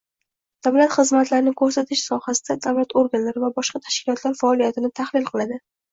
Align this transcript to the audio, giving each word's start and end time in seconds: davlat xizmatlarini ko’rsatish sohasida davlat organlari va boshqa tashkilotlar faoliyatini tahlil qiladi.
davlat 0.67 0.93
xizmatlarini 0.95 1.51
ko’rsatish 1.59 2.01
sohasida 2.07 2.57
davlat 2.65 2.95
organlari 3.03 3.45
va 3.45 3.53
boshqa 3.59 3.83
tashkilotlar 3.89 4.37
faoliyatini 4.41 4.93
tahlil 5.03 5.29
qiladi. 5.29 5.61